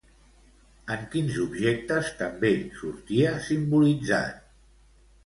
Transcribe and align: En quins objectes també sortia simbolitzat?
En 0.93 1.01
quins 1.15 1.35
objectes 1.43 2.09
també 2.21 2.51
sortia 2.79 3.35
simbolitzat? 3.49 4.41